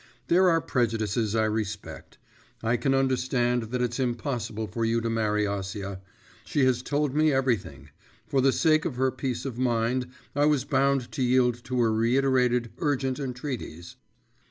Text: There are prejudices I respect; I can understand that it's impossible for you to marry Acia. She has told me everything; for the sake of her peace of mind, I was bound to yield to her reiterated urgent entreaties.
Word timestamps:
There 0.29 0.49
are 0.49 0.61
prejudices 0.61 1.35
I 1.35 1.45
respect; 1.45 2.17
I 2.63 2.75
can 2.75 2.95
understand 2.95 3.65
that 3.69 3.83
it's 3.83 3.99
impossible 3.99 4.65
for 4.65 4.83
you 4.83 4.99
to 4.99 5.11
marry 5.11 5.45
Acia. 5.45 5.99
She 6.43 6.65
has 6.65 6.81
told 6.81 7.13
me 7.13 7.31
everything; 7.31 7.91
for 8.25 8.41
the 8.41 8.51
sake 8.51 8.83
of 8.83 8.95
her 8.95 9.11
peace 9.11 9.45
of 9.45 9.59
mind, 9.59 10.07
I 10.35 10.45
was 10.47 10.65
bound 10.65 11.11
to 11.11 11.21
yield 11.21 11.63
to 11.65 11.79
her 11.81 11.93
reiterated 11.93 12.71
urgent 12.79 13.19
entreaties. 13.19 13.97